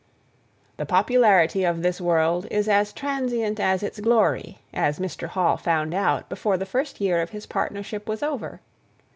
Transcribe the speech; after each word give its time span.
The 0.77 0.85
popularity 0.87 1.63
of 1.63 1.83
this 1.83 2.01
world 2.01 2.47
is 2.49 2.67
as 2.67 2.91
transient 2.91 3.59
as 3.59 3.83
its 3.83 3.99
glory, 3.99 4.57
as 4.73 4.97
Mr. 4.97 5.27
Hall 5.27 5.57
found 5.57 5.93
out 5.93 6.27
before 6.27 6.57
the 6.57 6.65
first 6.65 6.99
year 6.99 7.21
of 7.21 7.29
his 7.29 7.45
partnership 7.45 8.09
was 8.09 8.23
over. 8.23 8.61